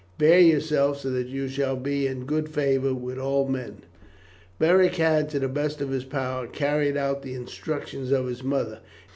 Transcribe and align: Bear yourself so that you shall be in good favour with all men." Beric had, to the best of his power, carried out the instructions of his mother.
Bear 0.17 0.39
yourself 0.39 0.99
so 0.99 1.11
that 1.11 1.27
you 1.27 1.47
shall 1.47 1.75
be 1.75 2.07
in 2.07 2.25
good 2.25 2.49
favour 2.49 2.91
with 2.91 3.19
all 3.19 3.47
men." 3.47 3.83
Beric 4.57 4.95
had, 4.95 5.29
to 5.29 5.37
the 5.37 5.47
best 5.47 5.79
of 5.79 5.89
his 5.91 6.05
power, 6.05 6.47
carried 6.47 6.97
out 6.97 7.21
the 7.21 7.35
instructions 7.35 8.11
of 8.11 8.25
his 8.25 8.41
mother. 8.43 8.79